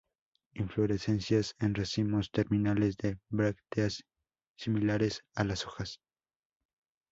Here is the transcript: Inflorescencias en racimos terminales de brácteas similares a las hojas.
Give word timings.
Inflorescencias 0.55 1.53
en 1.59 1.75
racimos 1.75 2.31
terminales 2.31 2.97
de 2.97 3.19
brácteas 3.29 4.03
similares 4.55 5.21
a 5.35 5.43
las 5.43 5.67
hojas. 5.67 5.99